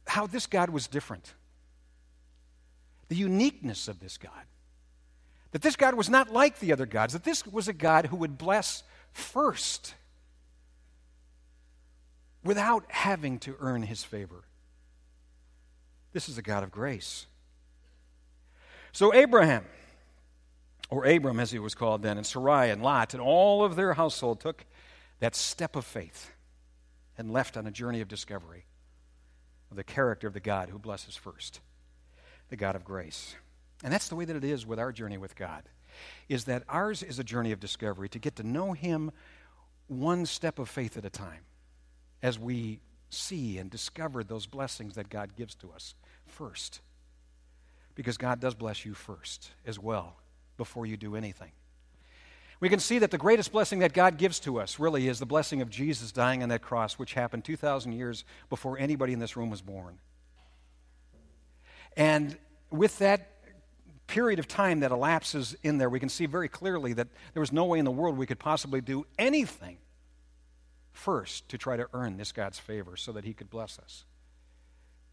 how 0.05 0.27
this 0.27 0.45
God 0.45 0.69
was 0.69 0.85
different. 0.85 1.33
The 3.07 3.15
uniqueness 3.15 3.87
of 3.87 3.99
this 3.99 4.17
God. 4.17 4.31
That 5.51 5.63
this 5.63 5.75
God 5.75 5.95
was 5.95 6.09
not 6.09 6.31
like 6.31 6.59
the 6.59 6.73
other 6.73 6.85
gods, 6.85 7.13
that 7.13 7.23
this 7.23 7.47
was 7.47 7.67
a 7.67 7.73
God 7.73 8.07
who 8.07 8.17
would 8.17 8.37
bless 8.37 8.83
first 9.13 9.95
without 12.45 12.85
having 12.89 13.39
to 13.39 13.55
earn 13.59 13.81
his 13.81 14.03
favor. 14.03 14.45
This 16.13 16.29
is 16.29 16.37
a 16.37 16.41
God 16.41 16.63
of 16.63 16.71
grace. 16.71 17.25
So, 18.93 19.13
Abraham, 19.13 19.65
or 20.89 21.05
Abram 21.05 21.39
as 21.39 21.51
he 21.51 21.59
was 21.59 21.75
called 21.75 22.03
then, 22.03 22.17
and 22.17 22.25
Sarai 22.25 22.69
and 22.69 22.81
Lot 22.81 23.13
and 23.13 23.21
all 23.21 23.65
of 23.65 23.75
their 23.75 23.95
household 23.95 24.39
took 24.39 24.63
that 25.19 25.35
step 25.35 25.75
of 25.75 25.83
faith 25.83 26.31
and 27.17 27.31
left 27.31 27.57
on 27.57 27.65
a 27.65 27.71
journey 27.71 27.99
of 27.99 28.07
discovery 28.07 28.65
of 29.71 29.77
the 29.77 29.83
character 29.83 30.27
of 30.27 30.33
the 30.33 30.39
God 30.39 30.69
who 30.69 30.77
blesses 30.77 31.15
first, 31.15 31.59
the 32.49 32.55
God 32.55 32.75
of 32.75 32.85
grace. 32.85 33.35
And 33.83 33.91
that's 33.91 34.07
the 34.07 34.15
way 34.15 34.25
that 34.25 34.35
it 34.35 34.43
is 34.43 34.65
with 34.65 34.79
our 34.79 34.91
journey 34.91 35.17
with 35.17 35.35
God, 35.35 35.63
is 36.29 36.45
that 36.45 36.63
ours 36.69 37.01
is 37.01 37.17
a 37.17 37.23
journey 37.23 37.51
of 37.51 37.59
discovery 37.59 38.07
to 38.09 38.19
get 38.19 38.35
to 38.35 38.43
know 38.43 38.73
him 38.73 39.11
one 39.87 40.25
step 40.25 40.59
of 40.59 40.69
faith 40.69 40.95
at 40.95 41.05
a 41.05 41.09
time 41.09 41.41
as 42.25 42.39
we 42.39 42.79
see 43.11 43.59
and 43.59 43.69
discover 43.69 44.23
those 44.23 44.47
blessings 44.47 44.95
that 44.95 45.09
God 45.09 45.35
gives 45.35 45.53
to 45.53 45.71
us 45.71 45.93
first. 46.25 46.81
Because 47.93 48.17
God 48.17 48.39
does 48.39 48.55
bless 48.55 48.83
you 48.83 48.95
first 48.95 49.51
as 49.63 49.77
well 49.77 50.17
before 50.57 50.87
you 50.87 50.97
do 50.97 51.15
anything. 51.15 51.51
We 52.59 52.67
can 52.67 52.79
see 52.79 52.97
that 52.97 53.11
the 53.11 53.19
greatest 53.19 53.51
blessing 53.51 53.77
that 53.79 53.93
God 53.93 54.17
gives 54.17 54.39
to 54.39 54.59
us 54.59 54.79
really 54.79 55.07
is 55.07 55.19
the 55.19 55.27
blessing 55.27 55.61
of 55.61 55.69
Jesus 55.69 56.11
dying 56.11 56.41
on 56.41 56.49
that 56.49 56.63
cross, 56.63 56.97
which 56.97 57.13
happened 57.13 57.45
2,000 57.45 57.91
years 57.91 58.25
before 58.49 58.79
anybody 58.79 59.13
in 59.13 59.19
this 59.19 59.37
room 59.37 59.51
was 59.51 59.61
born. 59.61 59.99
And 61.95 62.35
with 62.71 62.97
that 62.97 63.29
period 64.07 64.39
of 64.39 64.47
time 64.47 64.79
that 64.79 64.91
elapses 64.91 65.55
in 65.61 65.77
there, 65.77 65.91
we 65.91 65.99
can 65.99 66.09
see 66.09 66.25
very 66.25 66.49
clearly 66.49 66.93
that 66.93 67.07
there 67.35 67.41
was 67.41 67.51
no 67.51 67.65
way 67.65 67.77
in 67.77 67.85
the 67.85 67.91
world 67.91 68.17
we 68.17 68.25
could 68.25 68.39
possibly 68.39 68.81
do 68.81 69.05
anything 69.19 69.77
first 70.95 71.49
to 71.49 71.57
try 71.57 71.77
to 71.77 71.87
earn 71.93 72.17
this 72.17 72.31
God's 72.31 72.59
favor 72.59 72.95
so 72.95 73.11
that 73.11 73.25
He 73.25 73.33
could 73.33 73.49
bless 73.49 73.77
us. 73.79 74.05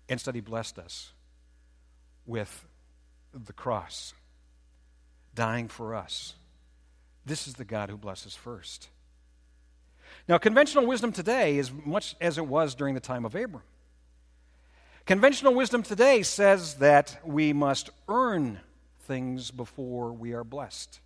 Instead, 0.09 0.35
He 0.35 0.41
blessed 0.41 0.79
us 0.79 1.13
with 2.27 2.67
the 3.33 3.53
cross, 3.53 4.15
dying 5.35 5.69
for 5.69 5.95
us. 5.95 6.35
This 7.25 7.47
is 7.47 7.55
the 7.55 7.65
God 7.65 7.91
who 7.91 7.97
blesses 7.97 8.35
first. 8.35 8.89
Now, 10.29 10.39
conventional 10.39 10.87
wisdom 10.87 11.13
today 11.13 11.59
is 11.59 11.71
much 11.73 12.15
as 12.21 12.39
it 12.39 12.47
was 12.47 12.75
during 12.75 12.95
the 12.95 13.01
time 13.01 13.25
of 13.25 13.35
Abram. 13.35 13.63
Conventional 15.07 15.55
wisdom 15.55 15.83
today 15.83 16.23
says 16.23 16.75
that 16.77 17.19
we 17.25 17.53
must 17.53 17.91
earn 18.09 18.61
things 19.01 19.51
before 19.51 20.13
we 20.13 20.33
are 20.33 20.45
blessed. 20.45 21.01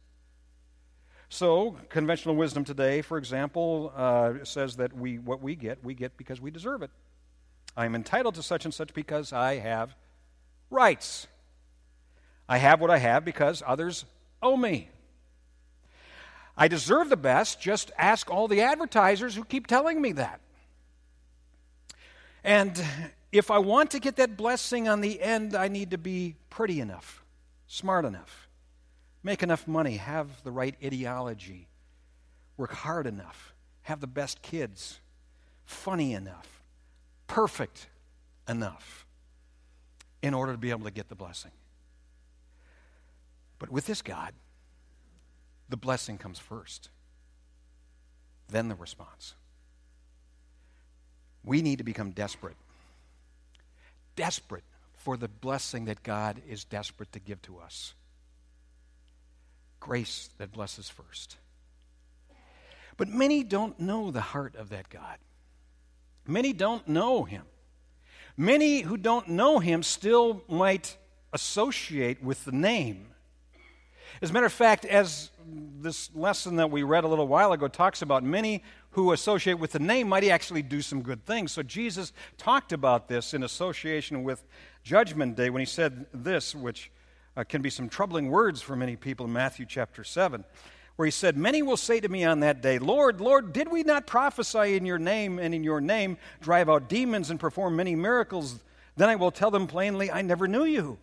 So, 1.28 1.76
conventional 1.88 2.36
wisdom 2.36 2.64
today, 2.64 3.02
for 3.02 3.18
example, 3.18 3.92
uh, 3.96 4.44
says 4.44 4.76
that 4.76 4.92
we, 4.92 5.18
what 5.18 5.42
we 5.42 5.56
get, 5.56 5.82
we 5.82 5.94
get 5.94 6.16
because 6.16 6.40
we 6.40 6.50
deserve 6.50 6.82
it. 6.82 6.90
I 7.76 7.84
am 7.84 7.94
entitled 7.94 8.36
to 8.36 8.42
such 8.42 8.64
and 8.64 8.72
such 8.72 8.94
because 8.94 9.32
I 9.32 9.56
have 9.56 9.94
rights. 10.70 11.26
I 12.48 12.58
have 12.58 12.80
what 12.80 12.90
I 12.90 12.98
have 12.98 13.24
because 13.24 13.62
others 13.66 14.04
owe 14.40 14.56
me. 14.56 14.88
I 16.56 16.68
deserve 16.68 17.10
the 17.10 17.16
best, 17.16 17.60
just 17.60 17.90
ask 17.98 18.30
all 18.30 18.48
the 18.48 18.62
advertisers 18.62 19.34
who 19.34 19.44
keep 19.44 19.66
telling 19.66 20.00
me 20.00 20.12
that. 20.12 20.40
And 22.42 22.82
if 23.32 23.50
I 23.50 23.58
want 23.58 23.90
to 23.90 24.00
get 24.00 24.16
that 24.16 24.36
blessing 24.36 24.88
on 24.88 25.00
the 25.00 25.20
end, 25.20 25.54
I 25.54 25.68
need 25.68 25.90
to 25.90 25.98
be 25.98 26.36
pretty 26.48 26.80
enough, 26.80 27.24
smart 27.66 28.04
enough, 28.04 28.45
make 29.26 29.42
enough 29.42 29.66
money, 29.66 29.96
have 29.96 30.44
the 30.44 30.52
right 30.52 30.76
ideology, 30.84 31.66
work 32.56 32.72
hard 32.72 33.08
enough, 33.08 33.54
have 33.82 34.00
the 34.00 34.06
best 34.06 34.40
kids, 34.40 35.00
funny 35.64 36.12
enough, 36.12 36.62
perfect 37.26 37.88
enough 38.48 39.04
in 40.22 40.32
order 40.32 40.52
to 40.52 40.58
be 40.58 40.70
able 40.70 40.84
to 40.84 40.92
get 40.92 41.08
the 41.08 41.16
blessing. 41.16 41.50
But 43.58 43.68
with 43.68 43.86
this 43.86 44.00
God, 44.00 44.32
the 45.68 45.76
blessing 45.76 46.18
comes 46.18 46.38
first, 46.38 46.88
then 48.48 48.68
the 48.68 48.76
response. 48.76 49.34
We 51.44 51.62
need 51.62 51.78
to 51.78 51.84
become 51.84 52.12
desperate. 52.12 52.56
Desperate 54.14 54.62
for 54.94 55.16
the 55.16 55.26
blessing 55.26 55.86
that 55.86 56.04
God 56.04 56.40
is 56.48 56.62
desperate 56.62 57.10
to 57.10 57.18
give 57.18 57.42
to 57.42 57.58
us 57.58 57.94
grace 59.80 60.30
that 60.38 60.52
blesses 60.52 60.88
first. 60.88 61.36
But 62.96 63.08
many 63.08 63.44
don't 63.44 63.78
know 63.78 64.10
the 64.10 64.20
heart 64.20 64.56
of 64.56 64.70
that 64.70 64.88
God. 64.88 65.18
Many 66.26 66.52
don't 66.52 66.86
know 66.88 67.24
him. 67.24 67.44
Many 68.36 68.80
who 68.80 68.96
don't 68.96 69.28
know 69.28 69.58
him 69.58 69.82
still 69.82 70.42
might 70.48 70.96
associate 71.32 72.22
with 72.22 72.44
the 72.44 72.52
name. 72.52 73.08
As 74.22 74.30
a 74.30 74.32
matter 74.32 74.46
of 74.46 74.52
fact, 74.52 74.84
as 74.84 75.30
this 75.78 76.10
lesson 76.14 76.56
that 76.56 76.70
we 76.70 76.82
read 76.82 77.04
a 77.04 77.08
little 77.08 77.28
while 77.28 77.52
ago 77.52 77.68
talks 77.68 78.02
about, 78.02 78.24
many 78.24 78.62
who 78.90 79.12
associate 79.12 79.58
with 79.58 79.72
the 79.72 79.78
name 79.78 80.08
might 80.08 80.24
actually 80.24 80.62
do 80.62 80.80
some 80.80 81.02
good 81.02 81.24
things. 81.26 81.52
So 81.52 81.62
Jesus 81.62 82.12
talked 82.38 82.72
about 82.72 83.08
this 83.08 83.34
in 83.34 83.42
association 83.42 84.24
with 84.24 84.42
Judgment 84.82 85.36
Day 85.36 85.50
when 85.50 85.60
he 85.60 85.66
said 85.66 86.06
this, 86.14 86.54
which 86.54 86.90
uh, 87.36 87.44
can 87.44 87.62
be 87.62 87.70
some 87.70 87.88
troubling 87.88 88.30
words 88.30 88.62
for 88.62 88.74
many 88.74 88.96
people 88.96 89.26
in 89.26 89.32
Matthew 89.32 89.66
chapter 89.66 90.02
7, 90.02 90.44
where 90.96 91.06
he 91.06 91.12
said, 91.12 91.36
Many 91.36 91.62
will 91.62 91.76
say 91.76 92.00
to 92.00 92.08
me 92.08 92.24
on 92.24 92.40
that 92.40 92.62
day, 92.62 92.78
Lord, 92.78 93.20
Lord, 93.20 93.52
did 93.52 93.70
we 93.70 93.82
not 93.82 94.06
prophesy 94.06 94.76
in 94.76 94.86
your 94.86 94.98
name 94.98 95.38
and 95.38 95.54
in 95.54 95.62
your 95.62 95.80
name 95.80 96.16
drive 96.40 96.68
out 96.68 96.88
demons 96.88 97.30
and 97.30 97.38
perform 97.38 97.76
many 97.76 97.94
miracles? 97.94 98.58
Then 98.96 99.10
I 99.10 99.16
will 99.16 99.30
tell 99.30 99.50
them 99.50 99.66
plainly, 99.66 100.10
I 100.10 100.22
never 100.22 100.48
knew 100.48 100.64
you. 100.64 100.98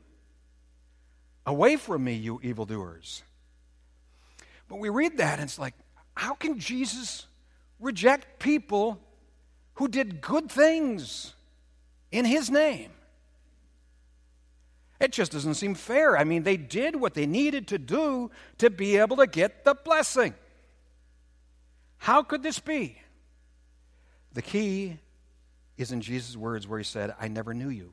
Away 1.45 1.75
from 1.75 2.03
me, 2.03 2.13
you 2.13 2.39
evildoers. 2.41 3.21
But 4.67 4.79
we 4.79 4.89
read 4.89 5.17
that 5.17 5.39
and 5.39 5.47
it's 5.47 5.59
like, 5.59 5.75
how 6.15 6.33
can 6.33 6.57
Jesus 6.57 7.27
reject 7.79 8.39
people 8.39 8.99
who 9.75 9.87
did 9.87 10.21
good 10.21 10.49
things 10.49 11.33
in 12.11 12.25
his 12.25 12.49
name? 12.49 12.91
It 15.03 15.11
just 15.11 15.33
doesn't 15.33 15.55
seem 15.55 15.75
fair. 15.75 16.17
I 16.17 16.23
mean, 16.23 16.43
they 16.43 16.55
did 16.55 16.95
what 16.95 17.13
they 17.13 17.25
needed 17.25 17.67
to 17.67 17.77
do 17.77 18.31
to 18.59 18.69
be 18.69 18.95
able 18.95 19.17
to 19.17 19.27
get 19.27 19.65
the 19.65 19.75
blessing. 19.75 20.33
How 21.97 22.23
could 22.23 22.41
this 22.41 22.59
be? 22.59 22.97
The 24.31 24.41
key 24.41 24.97
is 25.75 25.91
in 25.91 25.99
Jesus' 25.99 26.37
words 26.37 26.69
where 26.69 26.79
he 26.79 26.85
said, 26.85 27.13
I 27.19 27.27
never 27.27 27.53
knew 27.53 27.67
you, 27.67 27.91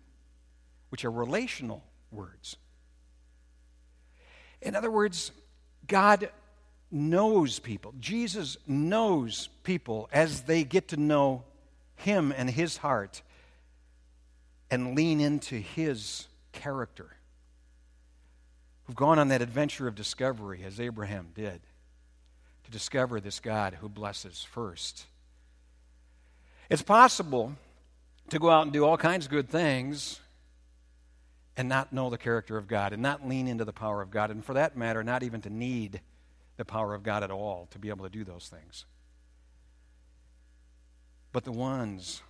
which 0.90 1.04
are 1.04 1.10
relational 1.10 1.82
words. 2.12 2.56
In 4.62 4.76
other 4.76 4.90
words, 4.90 5.32
God 5.88 6.30
knows 6.92 7.58
people. 7.58 7.92
Jesus 7.98 8.56
knows 8.68 9.48
people 9.64 10.08
as 10.12 10.42
they 10.42 10.62
get 10.62 10.86
to 10.88 10.96
know 10.96 11.42
him 11.96 12.32
and 12.36 12.48
his 12.48 12.76
heart 12.76 13.22
and 14.70 14.94
lean 14.94 15.20
into 15.20 15.56
his 15.56 16.28
character, 16.52 17.16
who've 18.84 18.96
gone 18.96 19.18
on 19.18 19.28
that 19.28 19.42
adventure 19.42 19.86
of 19.86 19.94
discovery, 19.94 20.62
as 20.64 20.80
Abraham 20.80 21.28
did, 21.34 21.60
to 22.64 22.70
discover 22.70 23.20
this 23.20 23.40
God 23.40 23.74
who 23.80 23.88
blesses 23.88 24.46
first. 24.48 25.06
It's 26.68 26.82
possible 26.82 27.54
to 28.28 28.38
go 28.38 28.50
out 28.50 28.62
and 28.62 28.72
do 28.72 28.84
all 28.84 28.96
kinds 28.96 29.26
of 29.26 29.30
good 29.30 29.48
things 29.48 30.20
and 31.56 31.68
not 31.68 31.92
know 31.92 32.10
the 32.10 32.18
character 32.18 32.56
of 32.56 32.68
God 32.68 32.92
and 32.92 33.02
not 33.02 33.28
lean 33.28 33.48
into 33.48 33.64
the 33.64 33.72
power 33.72 34.00
of 34.00 34.10
God, 34.10 34.30
and 34.30 34.44
for 34.44 34.54
that 34.54 34.76
matter, 34.76 35.02
not 35.02 35.22
even 35.22 35.40
to 35.42 35.50
need 35.50 36.00
the 36.56 36.64
power 36.64 36.94
of 36.94 37.02
God 37.02 37.22
at 37.22 37.30
all 37.30 37.68
to 37.70 37.78
be 37.78 37.88
able 37.88 38.04
to 38.04 38.10
do 38.10 38.24
those 38.24 38.48
things. 38.48 38.84
But 41.32 41.44
the 41.44 41.52
ones 41.52 42.22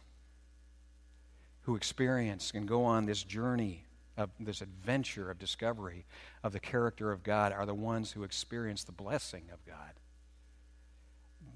who 1.63 1.77
experience 1.77 2.53
and 2.55 2.67
go 2.67 2.85
on 2.85 3.07
this 3.07 3.23
journey 3.23 3.85
of 4.21 4.31
this 4.39 4.61
adventure 4.61 5.31
of 5.31 5.39
discovery 5.39 6.05
of 6.43 6.53
the 6.53 6.61
character 6.61 7.11
of 7.11 7.23
God 7.23 7.53
are 7.53 7.67
the 7.67 7.75
ones 7.75 8.13
who 8.13 8.23
experience 8.23 8.85
the 8.85 8.93
blessing 8.93 9.45
of 9.53 9.65
God. 9.65 9.95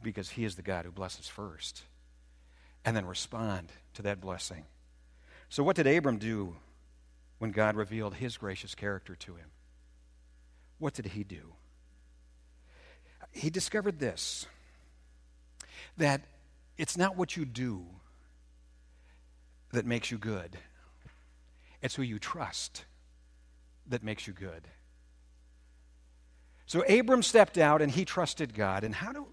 Because 0.03 0.31
He 0.31 0.45
is 0.45 0.55
the 0.57 0.63
God 0.63 0.85
who 0.85 0.91
blesses 0.91 1.29
first 1.29 1.83
and 2.85 2.97
then 2.97 3.07
respond 3.07 3.73
to 3.95 4.03
that 4.03 4.21
blessing. 4.21 4.65
So, 5.49 5.63
what 5.63 5.77
did 5.77 5.87
Abram 5.87 6.19
do 6.19 6.57
when 7.39 7.51
God 7.51 7.77
revealed 7.77 8.15
His 8.15 8.37
gracious 8.37 8.75
character 8.75 9.15
to 9.17 9.37
him? 9.37 9.51
What 10.79 10.95
did 10.95 11.07
he 11.07 11.25
do? 11.25 11.55
He 13.33 13.51
discovered 13.51 13.99
this 13.99 14.47
that 15.97 16.23
it's 16.77 16.97
not 16.97 17.17
what 17.17 17.37
you 17.37 17.45
do 17.45 17.87
that 19.73 19.87
makes 19.87 20.11
you 20.11 20.19
good. 20.19 20.59
It's 21.85 21.95
who 21.95 22.03
you 22.03 22.19
trust 22.19 22.87
that 23.89 24.03
makes 24.03 24.27
you 24.27 24.33
good. 24.33 24.67
So 26.65 26.81
Abram 26.81 27.23
stepped 27.23 27.59
out 27.59 27.83
and 27.83 27.93
he 27.93 28.07
trusted 28.07 28.55
God. 28.55 28.85
And 28.85 28.95
how 28.95 29.13
do 29.13 29.27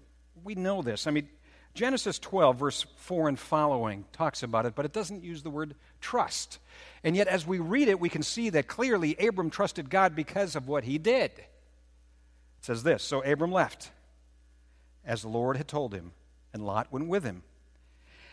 we 0.44 0.54
know 0.54 0.82
this? 0.82 1.06
I 1.06 1.12
mean, 1.12 1.30
Genesis 1.72 2.18
12, 2.18 2.58
verse 2.58 2.86
4 2.96 3.30
and 3.30 3.38
following, 3.38 4.04
talks 4.12 4.42
about 4.42 4.66
it, 4.66 4.74
but 4.74 4.84
it 4.84 4.92
doesn't 4.92 5.24
use 5.24 5.42
the 5.42 5.48
word 5.48 5.74
trust. 6.02 6.58
And 7.02 7.16
yet, 7.16 7.26
as 7.26 7.46
we 7.46 7.58
read 7.58 7.88
it, 7.88 7.98
we 7.98 8.10
can 8.10 8.22
see 8.22 8.50
that 8.50 8.66
clearly 8.66 9.16
Abram 9.16 9.48
trusted 9.48 9.88
God 9.88 10.14
because 10.14 10.54
of 10.54 10.68
what 10.68 10.84
he 10.84 10.98
did. 10.98 11.30
It 11.30 11.48
says 12.60 12.82
this 12.82 13.02
So 13.02 13.22
Abram 13.22 13.50
left, 13.50 13.90
as 15.06 15.22
the 15.22 15.28
Lord 15.28 15.56
had 15.56 15.68
told 15.68 15.94
him, 15.94 16.12
and 16.52 16.66
Lot 16.66 16.92
went 16.92 17.08
with 17.08 17.24
him. 17.24 17.44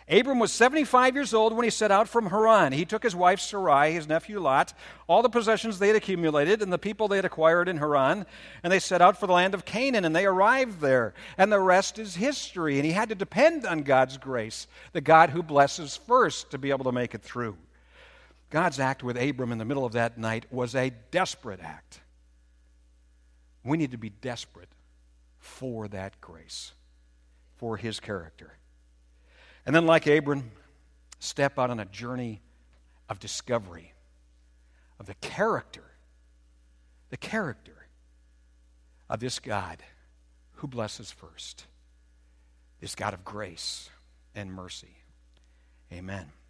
Abram 0.10 0.40
was 0.40 0.52
75 0.52 1.14
years 1.14 1.36
old 1.36 1.54
when 1.54 1.66
he 1.66 1.70
set 1.70 1.92
out 1.92 2.10
from 2.10 2.32
Haran. 2.32 2.72
He 2.72 2.84
took 2.84 3.04
his 3.04 3.16
wife 3.16 3.40
Sarai, 3.40 3.92
his 3.92 4.08
nephew 4.08 4.40
Lot, 4.40 4.74
all 5.08 5.22
the 5.22 5.30
possessions 5.30 5.78
they 5.78 5.88
had 5.88 5.96
accumulated, 5.96 6.64
and 6.64 6.74
the 6.74 6.80
people 6.80 7.08
they 7.08 7.18
had 7.18 7.26
acquired 7.26 7.70
in 7.70 7.78
Haran, 7.78 8.26
and 8.64 8.74
they 8.74 8.80
set 8.80 9.04
out 9.04 9.20
for 9.20 9.28
the 9.28 9.34
land 9.34 9.54
of 9.54 9.66
Canaan, 9.66 10.06
and 10.06 10.16
they 10.16 10.26
arrived 10.26 10.82
there. 10.82 11.14
And 11.38 11.52
the 11.52 11.60
rest 11.60 12.00
is 12.00 12.16
history. 12.16 12.78
And 12.78 12.86
he 12.86 12.92
had 12.92 13.10
to 13.10 13.16
depend 13.16 13.68
on 13.68 13.84
God's 13.84 14.18
grace, 14.18 14.66
the 14.94 15.02
God 15.02 15.30
who 15.30 15.44
blesses 15.44 15.96
first, 15.96 16.50
to 16.52 16.58
be 16.58 16.72
able 16.72 16.86
to 16.86 16.92
make 16.92 17.14
it 17.14 17.22
through. 17.22 17.56
God's 18.50 18.80
act 18.80 19.04
with 19.04 19.16
Abram 19.16 19.52
in 19.52 19.60
the 19.60 19.66
middle 19.66 19.86
of 19.86 19.94
that 19.94 20.18
night 20.18 20.46
was 20.52 20.74
a 20.74 20.92
desperate 21.12 21.60
act. 21.62 22.00
We 23.64 23.78
need 23.78 23.92
to 23.92 23.98
be 23.98 24.10
desperate 24.10 24.70
for 25.38 25.88
that 25.90 26.20
grace, 26.20 26.72
for 27.58 27.78
his 27.78 28.00
character. 28.00 28.59
And 29.70 29.76
then, 29.76 29.86
like 29.86 30.08
Abram, 30.08 30.50
step 31.20 31.60
out 31.60 31.70
on 31.70 31.80
a 31.80 31.86
journey 31.86 32.42
of 33.08 33.20
discovery 33.20 33.94
of 35.00 35.06
the 35.06 35.14
character, 35.22 35.84
the 37.12 37.18
character 37.18 37.86
of 39.12 39.20
this 39.20 39.38
God 39.38 39.78
who 40.54 40.68
blesses 40.68 41.12
first, 41.12 41.68
this 42.82 42.96
God 42.96 43.14
of 43.14 43.24
grace 43.24 43.92
and 44.34 44.52
mercy. 44.52 44.98
Amen. 45.94 46.32